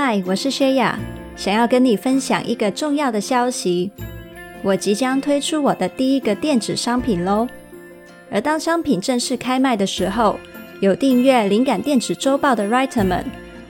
[0.00, 0.96] 嗨，我是薛雅，
[1.34, 3.90] 想要跟你分享一个重要的消息，
[4.62, 7.48] 我即将推出我的第一个电子商品喽。
[8.30, 10.38] 而当商品正式开卖的时候，
[10.80, 13.24] 有订阅《灵感电子周报》的 Writer 们，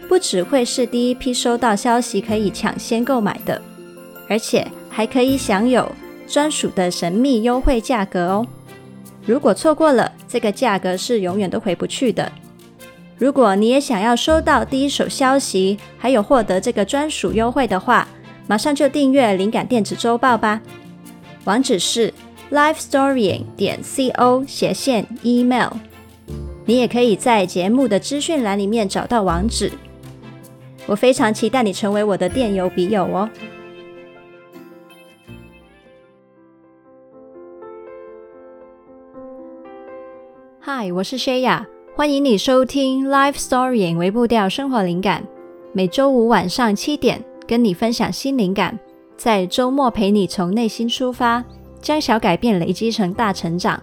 [0.06, 3.62] 不只会是第一批收到消息可以抢先购买的，
[4.28, 5.90] 而且还可以享有
[6.26, 8.46] 专属的神秘优惠价格哦。
[9.24, 12.30] 如果错过了，这个价格是永远都回不去的。
[13.18, 18.06] 如果你也想要收到第一手消息，还有获得这个专属优惠的话，
[18.46, 20.60] 马上就订阅《灵感电子周报》吧。
[21.44, 22.14] 网址是
[22.52, 25.72] lifestorying 点 co 斜线 email。
[26.64, 29.72] 你也可以在节目的资讯栏里面找到网址。
[30.86, 33.28] 我非常期待你成为我的电邮笔友哦。
[40.60, 41.64] 嗨，我是 Shaya，
[41.98, 45.20] 欢迎你收听 Life Story 微步调生活灵感。
[45.72, 48.78] 每周五晚上七点，跟你分享新灵感，
[49.16, 51.44] 在周末陪你从内心出发，
[51.80, 53.82] 将小改变累积成大成长。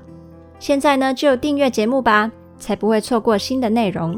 [0.60, 2.32] 现在呢，就订阅节目吧。
[2.58, 4.18] 才不会错过新的内容。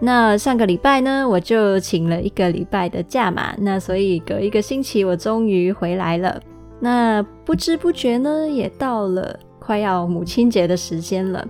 [0.00, 6.42] 那上个礼拜呢，我就请了一个礼拜的假嘛，那所以隔一个星期，我终于回来了。
[6.80, 11.46] 那不知不觉呢，也到了快要母亲节的时间了。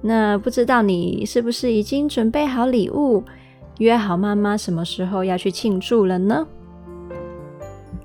[0.00, 3.24] 那不知道你是不是已经准备好礼物，
[3.78, 6.46] 约好妈妈什么时候要去庆祝了呢？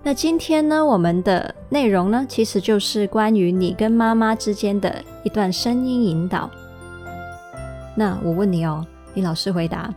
[0.03, 6.49] 那今天呢，我们的内容呢，其实就是关于你跟妈妈之间的一段声音引导。
[7.95, 8.83] 那我问你哦，
[9.13, 9.93] 你老实回答，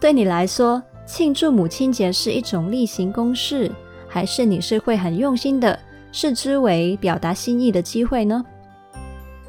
[0.00, 3.70] 对你来说，庆祝母亲节是一种例行公事，
[4.08, 5.78] 还是你是会很用心的
[6.10, 8.44] 视之为表达心意的机会呢？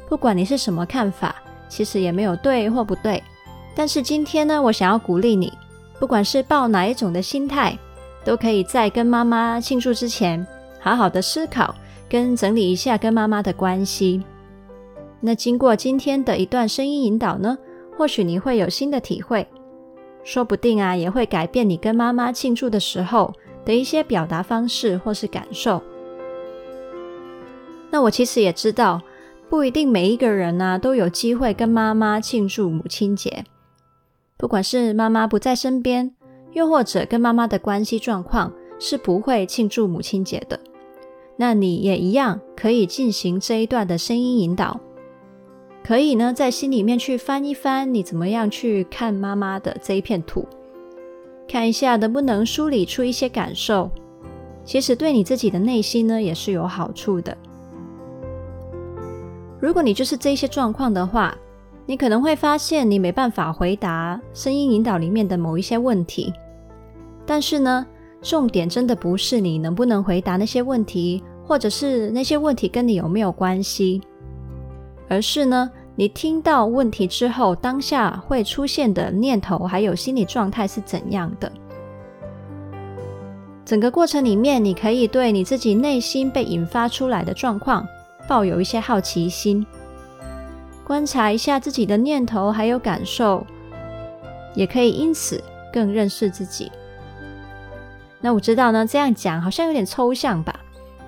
[0.08, 1.34] 不管你是什么看法，
[1.70, 3.22] 其实也没有对或不对。
[3.74, 5.50] 但是今天呢，我想要鼓励你，
[5.98, 7.78] 不管是抱哪一种的心态，
[8.24, 10.46] 都可以在跟妈妈庆祝之前，
[10.80, 11.74] 好好的思考
[12.08, 14.22] 跟整理一下跟妈妈的关系。
[15.20, 17.56] 那经过今天的一段声音引导呢，
[17.96, 19.46] 或许你会有新的体会，
[20.24, 23.32] 说不定啊，也会改变你跟妈妈庆祝的时候
[23.64, 25.80] 的一些表达方式或是感受。
[27.90, 29.00] 那我其实也知道，
[29.50, 33.44] 不一定每一个人呢、都有机会跟妈妈庆祝母亲节。
[34.36, 36.14] 不管是妈妈不在身边，
[36.52, 40.60] 又或者跟妈妈的关系状况是不会庆祝母亲节的，
[41.36, 44.78] 那你也一样可以进行这一段的声音引导。
[45.82, 50.46] 可以呢，在心里面去翻一翻，你怎么样去看妈妈的这一片土，
[51.48, 53.90] 看一下能不能梳理出一些感受。
[54.64, 57.36] 其实对你自己的内心呢，也是有好处的。
[59.60, 61.36] 如果你就是这些状况的话，
[61.86, 66.32] 你可能会发现你没办法回答声音引导里面的某一些问题。
[67.26, 67.86] 但是呢，
[68.22, 74.00] 重点真的不是你能不能回答那些问题，或者是那些问题跟你有没有关系。
[75.08, 81.52] 而是呢，你听到问题之后，当下会出现的念头还有心理状态是怎样的？
[83.64, 87.86] 整个过程里面，你可以对你自己内心被引发出来的状况
[88.30, 89.66] 抱有一些好奇心，
[90.84, 93.44] 观察一下自己的念头还有感受，
[94.54, 95.42] 也可以因此
[95.72, 96.70] 更认识自己。
[98.20, 100.54] 那我知道呢，这样讲好像有点抽象吧？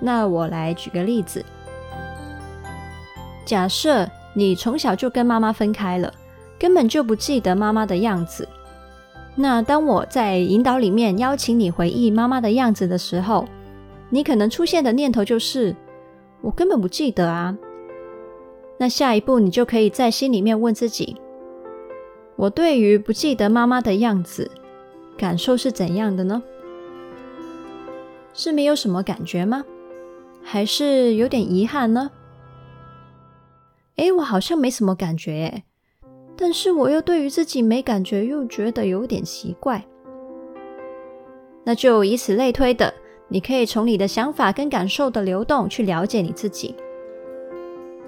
[0.01, 1.45] 那我来举个例子。
[3.45, 6.13] 假设你从小就跟妈妈分开了，
[6.59, 8.45] 根本就不记得妈妈的样子。
[9.33, 13.47] 那当我在引导里面邀请你回忆妈妈的样子的时候，
[14.09, 15.73] 你可能出现的念头就是：
[16.43, 17.57] 我根本不记得啊。
[18.77, 21.15] 那下一步你就可以在心里面问自己：
[22.35, 24.51] 我对于不记得妈妈的样子，
[25.17, 26.43] 感受是怎样的呢？
[28.33, 29.63] 是没有什么感觉吗？
[30.43, 32.11] 还是有点遗憾呢？
[33.95, 35.63] 诶，我好像没什么感觉，
[36.35, 39.85] 但是我又对于自己没感觉，又觉得有点奇怪。
[41.63, 42.93] 那就以此类推的，
[43.33, 46.75] 你可以从你的想法跟感受的流动去了解你自己。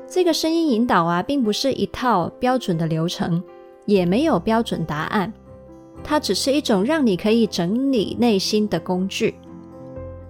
[0.07, 3.43] 这个声音引导啊，并不是一套标准的流程，
[3.85, 5.33] 也没有标准答案，
[6.03, 9.33] 它只是一种让你可以整理内心的工具，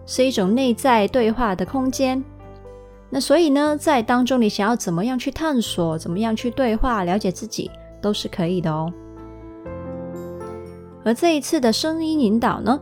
[0.05, 2.23] 是一种内在对话的空间。
[3.09, 7.69] 那所以呢，在当中你想要怎么样去探索，怎么样去对话，了解自己，
[8.01, 8.93] 都是可以的哦。
[11.03, 12.79] 而这一次的声音引导呢，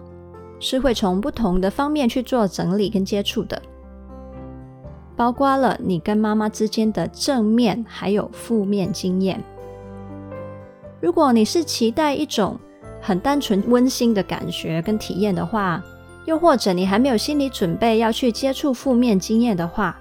[0.64, 3.62] 是会从不同的方面去做整理跟接触的，
[5.14, 9.44] 包括了你跟妈妈之间的正面还有负面经验。
[11.02, 12.58] 如果你是期待一种
[13.02, 15.84] 很单纯温馨的感觉跟体验的话，
[16.26, 20.00] 又或者你还没有心理准备要去接触负面经验的话，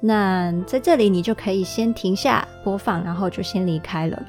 [0.00, 4.22] 那在这里你就可以先停下播放，然后就先离开了。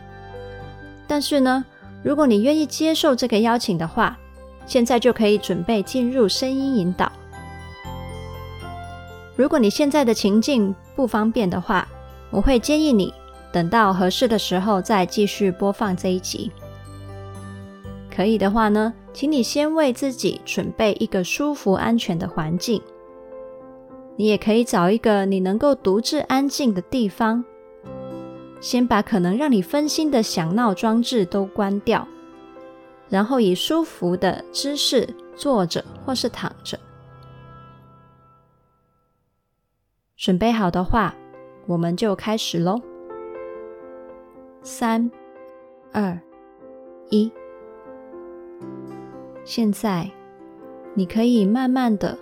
[1.08, 1.64] 但是呢，
[2.04, 4.20] 如果你愿意接受这个邀请的话，
[4.66, 7.12] 现在就可以准备进入声音引导。
[9.36, 11.88] 如果你现在的情境不方便的话，
[12.30, 13.14] 我会建议你
[13.52, 16.52] 等到合适的时候再继续播放这一集。
[18.16, 22.80] 可以的话呢，请你先为自己准备一个舒服、安全的环境。
[24.16, 27.44] 你也可以找一个你能够独自安静的地方，
[28.62, 32.08] 先把可能让你分心的响闹装置都关掉，
[33.14, 36.80] 然后以舒服的姿势坐着或是躺着。
[40.18, 41.14] 准备好的话，
[41.68, 42.82] 我们就开始喽。
[44.64, 45.12] 三、
[45.92, 46.20] 二、
[47.12, 47.32] 一。
[49.46, 50.10] 现在，
[50.96, 52.18] 你可以慢慢的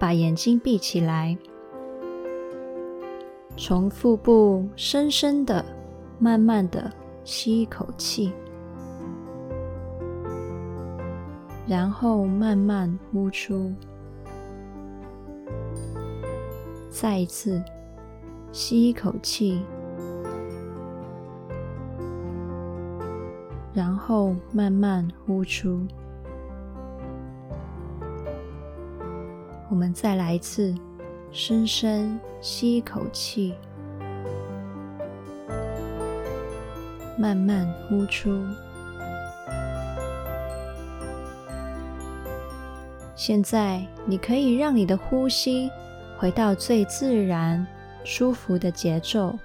[0.00, 1.38] 把眼睛闭起来，
[3.56, 5.64] 从腹部深深的、
[6.18, 6.90] 慢慢的
[7.22, 8.32] 吸一口气，
[11.66, 13.72] 然后慢慢呼出。
[16.90, 17.62] 再一次
[18.52, 19.62] 吸一口气，
[23.72, 25.80] 然后慢慢呼出。
[29.70, 30.74] 我们再来一次，
[31.30, 33.54] 深深吸一口气，
[37.18, 38.30] 慢慢呼出。
[43.24, 45.70] 现在，你可以让你的呼吸
[46.18, 47.64] 回到最自然、
[48.02, 49.38] 舒服的节奏，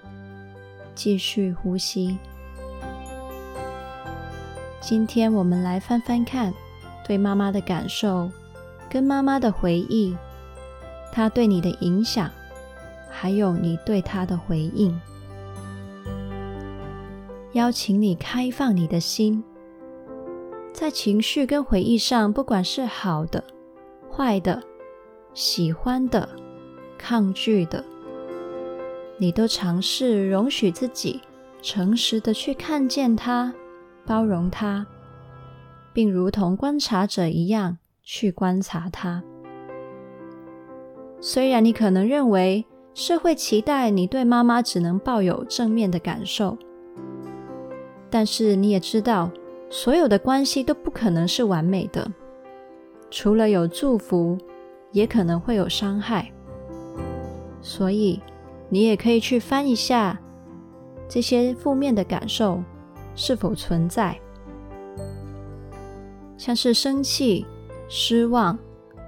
[0.96, 2.18] 继续呼吸。
[4.82, 6.52] 今天我们来翻翻看
[7.06, 8.28] 对妈妈的感受。
[8.90, 10.18] 跟妈妈的回忆，
[11.12, 12.32] 她对你的影响，
[13.12, 15.00] 还有你对她的回应，
[17.52, 19.44] 邀请你开放你的心，
[20.74, 23.44] 在情绪跟回忆上，不管是好的、
[24.18, 24.64] 坏的、
[25.36, 26.28] 喜欢的、
[26.98, 27.84] 抗拒的，
[29.20, 31.22] 你都尝试容许自己
[31.62, 33.54] 诚实的去看见它，
[34.08, 34.88] 包容它，
[35.94, 37.78] 并如同观察者一样。
[38.10, 39.22] 去观察它。
[41.20, 46.58] 虽然你可能认为社会期待你对妈妈只能抱有正面的感受，
[48.10, 49.30] 但是你也知道，
[49.70, 52.10] 所有的关系都不可能是完美的。
[53.10, 54.38] 除了有祝福，
[54.92, 56.32] 也可能会有伤害。
[57.62, 58.22] 所以，
[58.70, 60.20] 你也可以去翻一下
[61.08, 62.62] 这些负面的感受
[63.16, 64.20] 是否存在，
[66.38, 67.46] 像是生气。
[67.90, 68.60] 失望、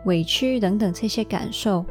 [0.05, 1.83] 委屈等等这些感受，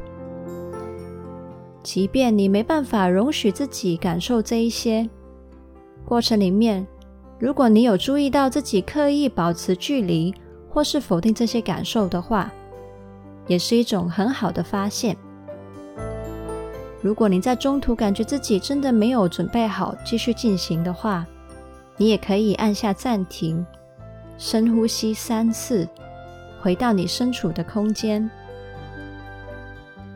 [1.83, 5.07] 即便你没办法容许自己感受这一些，
[6.03, 6.87] 过程里面，
[7.37, 10.33] 如果你有注意到自己刻意保持距离
[10.69, 12.51] 或是否定这些感受的话，
[13.47, 15.17] 也是一种很好的发现。
[17.01, 21.25] 如果你在中途感觉自己真的没有准备好继续进行的话，
[21.97, 23.65] 你也可以按下暂停，
[24.37, 25.87] 深呼吸三次。
[26.61, 28.29] 回到你身处的空间，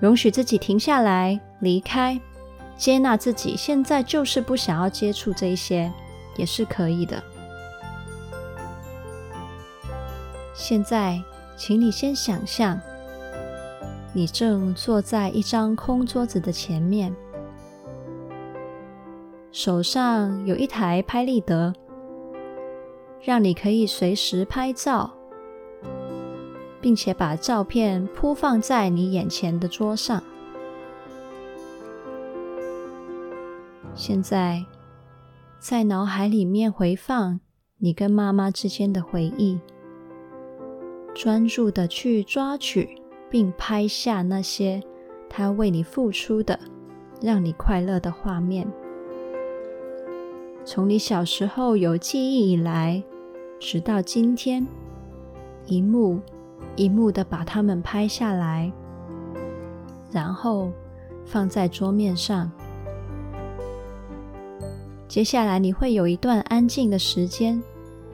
[0.02, 2.20] 容许自己停下来，离开，
[2.76, 5.90] 接纳自己现在就是不想要接触这一些，
[6.36, 7.24] 也是可以的。
[10.54, 11.22] 现在，
[11.58, 12.80] 请你先想象，
[14.14, 17.16] 你正坐在一张空桌子的前面，
[19.52, 21.74] 手上有一台拍立得，
[23.22, 25.12] 让你可以随时拍照。
[26.84, 30.22] 并且把照片铺放在你眼前的桌上。
[33.96, 34.66] 现在，
[35.60, 37.40] 在脑海里面回放
[37.78, 39.58] 你跟妈妈之间的回忆，
[41.16, 42.98] 专注的去抓取
[43.30, 44.82] 并拍下那些
[45.30, 46.60] 他为你付出的、
[47.22, 48.68] 让你快乐的画面。
[50.66, 53.04] 从你小时候有记忆以来，
[53.60, 54.66] 直到今天，
[55.66, 56.20] 一幕。
[56.76, 58.72] 一幕的把它们拍下来，
[60.12, 60.72] 然后
[61.26, 62.50] 放在桌面上。
[65.08, 67.62] 接下来你会有一段安静的时间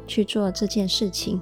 [0.07, 1.39] 去做这件事情。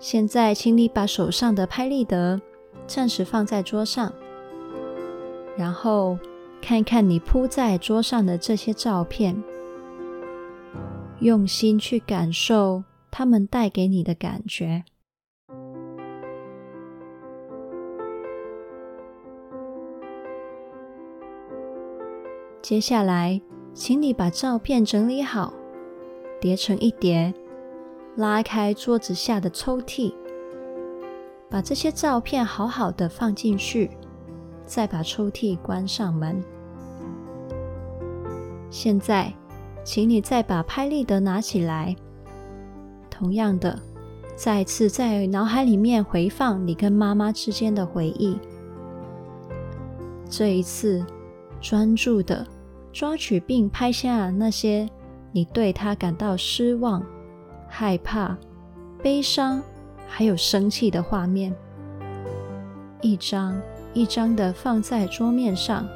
[0.00, 2.40] 现在，请你把手上的拍立得
[2.86, 4.12] 暂时放在桌上，
[5.56, 6.16] 然后
[6.62, 9.42] 看看你铺在桌上的这些照片，
[11.18, 14.84] 用心去感受它们带给你的感觉。
[22.62, 23.40] 接下来，
[23.74, 25.52] 请你把照片整理好，
[26.40, 27.34] 叠成一叠。
[28.18, 30.12] 拉开桌子下的抽屉，
[31.48, 33.92] 把这些照片好好的放进去，
[34.66, 36.42] 再把抽屉关上门。
[38.70, 39.32] 现在，
[39.84, 41.94] 请你再把拍立得拿起来，
[43.08, 43.78] 同样的，
[44.34, 48.36] 再次在脑海里面回放你跟妈妈之间的回忆。
[50.28, 51.06] 这一次，
[51.60, 52.44] 专注的
[52.92, 54.90] 抓取并拍下那些
[55.30, 57.00] 你对他感到失望。
[57.80, 58.36] 害怕、
[59.00, 59.62] 悲伤，
[60.08, 61.54] 还有生气的画面，
[63.00, 63.56] 一张
[63.94, 65.86] 一张的放在桌面上。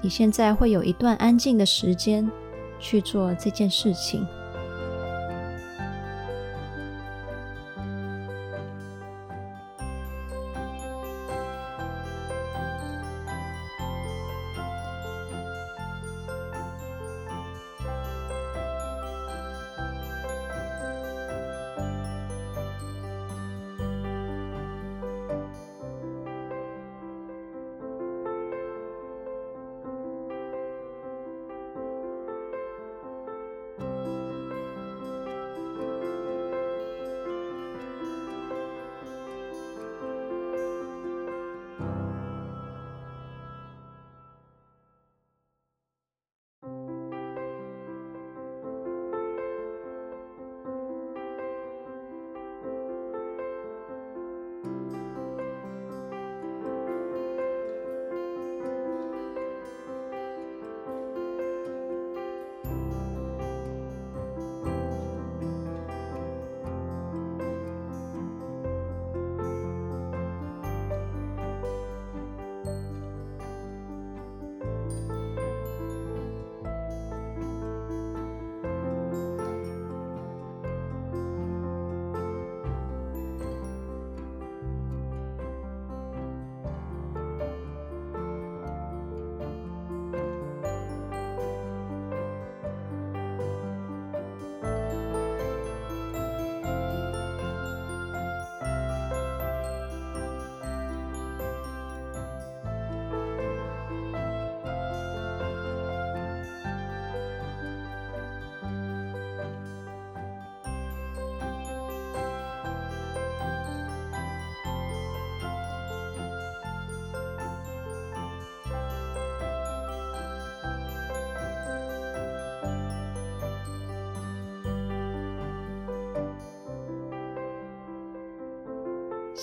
[0.00, 2.30] 你现在会有一段安静的时间
[2.78, 4.24] 去做这件事情。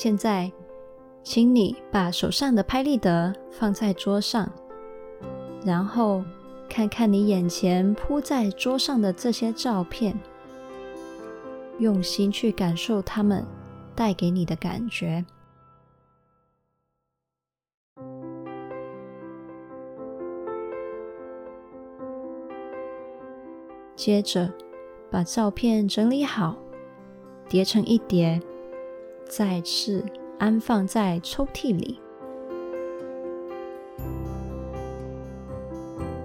[0.04, 0.52] 现在，
[1.24, 4.52] 请你把手上的拍立得放在桌上，
[5.66, 6.22] 然后
[6.68, 10.14] 看看你眼前铺在桌上的这些照片，
[11.80, 13.46] 用心去感受它们
[13.96, 15.24] 带给你的感觉。
[23.96, 24.52] 接着，
[25.10, 26.58] 把照片整理好，
[27.48, 28.42] 叠成一叠。
[29.28, 30.04] 再次
[30.38, 32.00] 安放在抽屉里。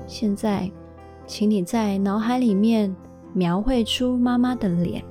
[0.06, 0.70] 现在，
[1.26, 2.94] 请你在脑海里面
[3.32, 5.04] 描绘出妈妈的脸，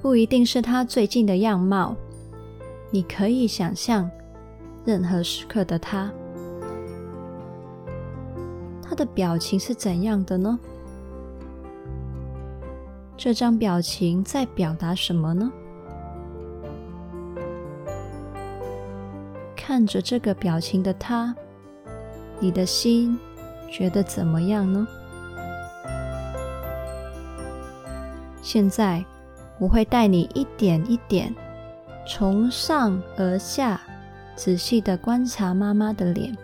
[0.00, 1.96] 不一定是她最近的样貌，
[2.90, 4.08] 你可以想象
[4.84, 6.10] 任何时刻的她，
[8.82, 10.58] 她的表情是怎样的呢？
[13.16, 15.50] 这张表情在表达什么呢？
[19.54, 21.34] 看着这个表情的他，
[22.40, 23.16] 你的心
[23.70, 24.86] 觉得怎么样呢？
[28.42, 29.04] 现在
[29.60, 31.32] 我会带你一点一点，
[32.06, 33.80] 从上而下，
[34.34, 36.36] 仔细的观察妈妈的脸。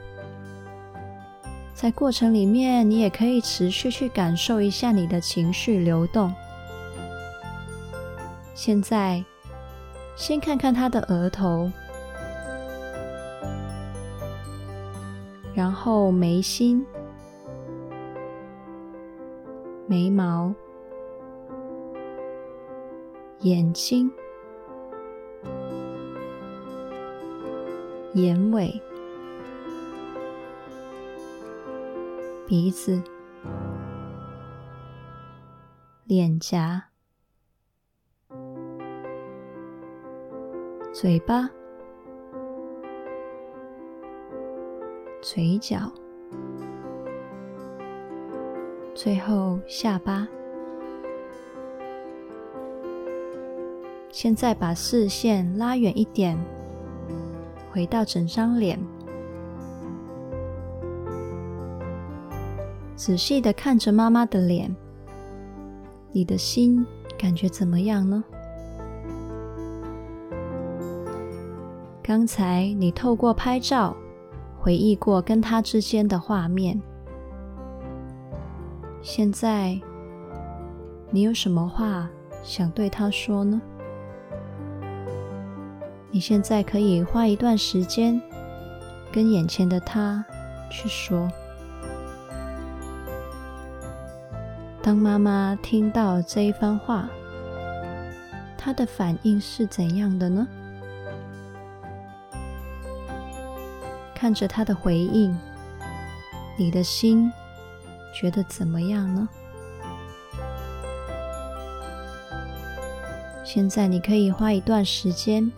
[1.74, 6.32] 在过程里面，你也可以持续去感受一下你的情绪流动。
[8.60, 9.24] 现在，
[10.16, 11.70] 先看看他的额头，
[15.54, 16.84] 然后眉心、
[19.86, 20.52] 眉毛、
[23.42, 24.10] 眼睛、
[28.14, 28.82] 眼尾、
[32.44, 33.00] 鼻子、
[36.06, 36.87] 脸颊、
[41.00, 41.48] 嘴巴、
[45.22, 45.78] 嘴角。
[48.96, 50.26] 最后，下巴。
[54.10, 56.36] 现在把视线拉远一点，
[57.70, 58.76] 回到整张脸，
[62.96, 64.74] 仔细的看着妈妈的脸，
[66.10, 66.84] 你的心
[67.16, 68.24] 感觉怎么样呢？
[72.08, 73.94] 刚才你透过拍照
[74.58, 76.80] 回忆过跟他之间的画面。
[79.02, 79.78] 现在，
[81.10, 82.08] 你有什么话
[82.42, 83.60] 想对他说呢？
[86.10, 88.18] 你现在可以花一段时间
[89.12, 90.24] 跟眼前的他
[90.70, 91.30] 去说。
[94.80, 97.06] 当妈妈听到这一番话，
[98.56, 100.48] 她的反应是怎样的呢？
[104.18, 105.36] 看着他的回应，
[106.56, 107.30] 你的心。
[108.12, 109.28] 觉得怎么样呢？
[113.44, 115.52] 现在你可以花一段时间，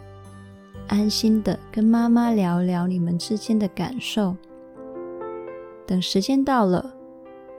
[0.89, 4.37] 安心的跟妈妈聊聊你们之间的感受。
[5.87, 6.85] 等时间到了，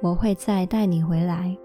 [0.02, 1.58] 我会再带你回来。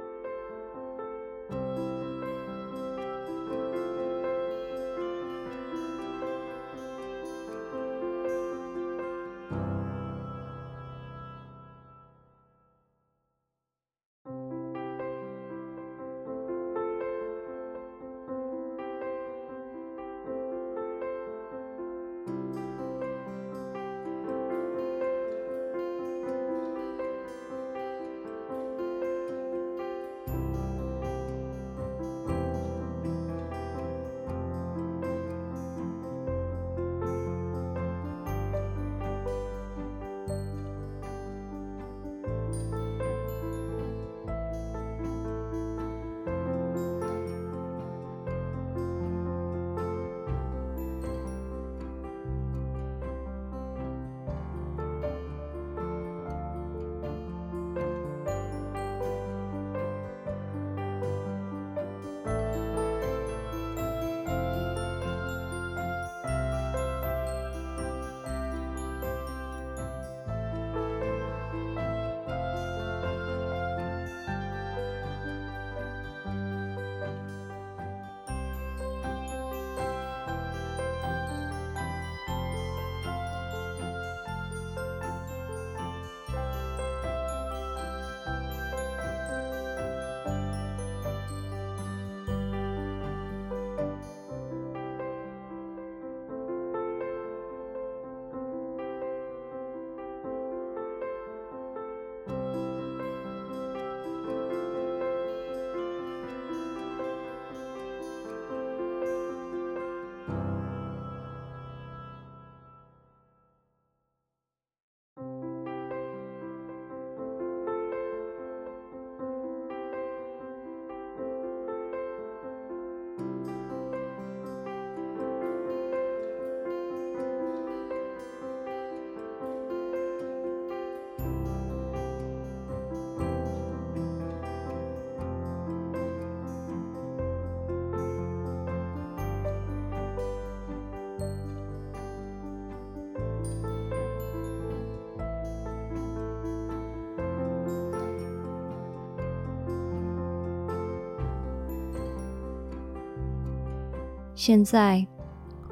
[154.37, 155.03] 现在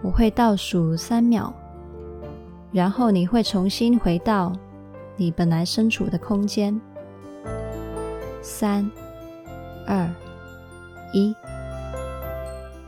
[0.02, 1.52] 我会倒数三秒，
[2.72, 4.50] 然后你会重新回到
[5.18, 6.80] 你本来身处的空间。
[8.40, 8.90] 三、
[9.86, 10.10] 二、
[11.12, 11.34] 一，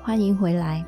[0.02, 0.82] 欢迎回来。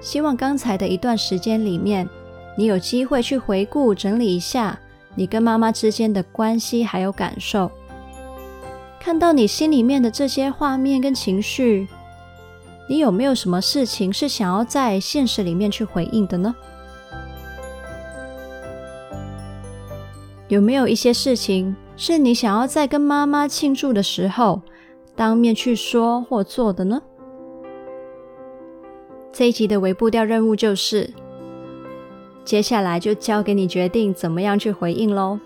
[0.00, 2.08] 希望刚才的一段时间里面，
[2.56, 4.78] 你有机会去回顾、整理一下
[5.16, 7.68] 你跟妈妈之间的关系还有感受，
[9.00, 11.88] 看到你心里面的这些画面跟情绪。
[12.90, 16.52] 你有没有什么事情是想要在现实里面去回应的呢？
[20.48, 24.60] 有没有一些事情是你想要在跟妈妈庆祝的时候
[25.14, 27.00] 当面去说或做的呢？
[29.32, 31.14] 这一集的微步调任务就是，
[32.44, 35.38] 接下来就交给你决定怎么样去回应喽。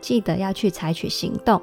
[0.00, 1.60] 记得要去采取行动。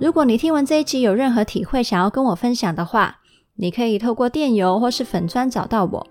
[0.00, 3.20] 如果你听完这一集有任何体会想要跟我分享的话，
[3.56, 6.06] 你可以透过电邮或是粉专找到我。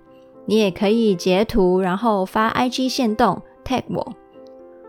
[0.47, 4.13] 你也可以截图，然后发 IG 线动 tag 我。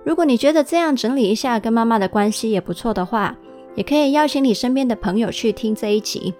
[0.05, 3.35] 如果你觉得这样整理一下跟妈妈的关系也不错的话，
[3.75, 6.35] 也可以邀请你身边的朋友去听这一集。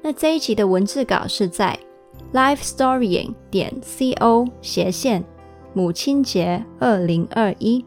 [0.00, 1.78] 那这一集的文字稿是在
[2.32, 5.22] lifestorying 点 co 斜线
[5.72, 7.84] 母亲节二零二一。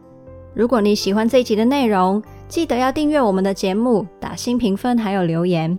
[0.54, 5.78] 如果你喜欢这一集的内容，记得要订阅我们的节目，打新评分，还有留言。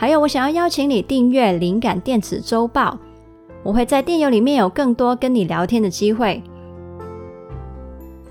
[0.00, 2.96] 还有，我想要邀请你订阅灵感电子周报，
[3.62, 6.42] 我会在电邮里面有更多跟你聊天的机会。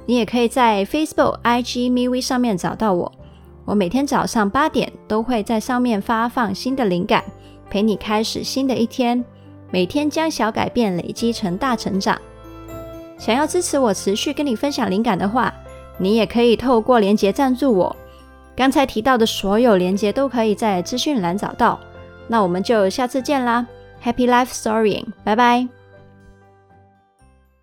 [0.07, 3.11] 你也可以在 Facebook、IG、MeWe 上面找到我。
[3.65, 7.23] 我每天早上八点都会在上面发放新的灵感，
[7.69, 9.23] 陪你开始新的一天。
[9.69, 12.19] 每天将小改变累积成大成长。
[13.19, 15.53] 想要支持我持续跟你分享灵感的话，
[15.99, 17.95] 你也可以透过连结赞助我。
[18.59, 21.79] 刚才提到的所有连接都可以在资讯栏找到。
[22.27, 23.65] 那我们就下次见啦
[24.03, 25.78] ，Happy Life Storying，拜拜。